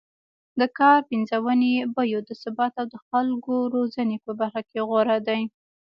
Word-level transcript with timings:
د 0.59 0.61
کار 0.77 0.99
پنځونې، 1.09 1.73
بیو 1.95 2.19
د 2.27 2.29
ثبات 2.43 2.73
او 2.81 2.87
خلکو 3.09 3.55
روزنې 3.75 4.17
په 4.25 4.31
برخه 4.39 4.61
کې 4.69 4.79
غوره 4.87 5.17
دی 5.27 5.41